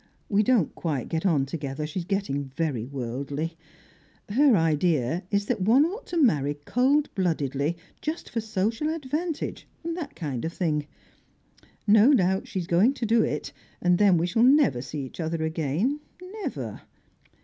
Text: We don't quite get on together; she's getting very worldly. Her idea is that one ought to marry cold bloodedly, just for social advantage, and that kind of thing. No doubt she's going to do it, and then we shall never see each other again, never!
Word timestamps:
We 0.29 0.41
don't 0.41 0.73
quite 0.73 1.09
get 1.09 1.27
on 1.27 1.45
together; 1.45 1.85
she's 1.85 2.05
getting 2.05 2.45
very 2.45 2.83
worldly. 2.87 3.55
Her 4.29 4.55
idea 4.57 5.25
is 5.29 5.45
that 5.45 5.61
one 5.61 5.85
ought 5.85 6.07
to 6.07 6.17
marry 6.17 6.55
cold 6.55 7.13
bloodedly, 7.13 7.77
just 8.01 8.27
for 8.27 8.41
social 8.41 8.89
advantage, 8.89 9.67
and 9.83 9.95
that 9.95 10.15
kind 10.15 10.43
of 10.43 10.53
thing. 10.53 10.87
No 11.85 12.15
doubt 12.15 12.47
she's 12.47 12.65
going 12.65 12.95
to 12.95 13.05
do 13.05 13.21
it, 13.21 13.53
and 13.79 13.99
then 13.99 14.17
we 14.17 14.25
shall 14.25 14.41
never 14.41 14.81
see 14.81 15.01
each 15.05 15.19
other 15.19 15.43
again, 15.43 15.99
never! 16.19 16.81